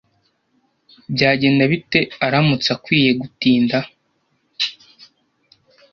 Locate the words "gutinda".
3.21-3.77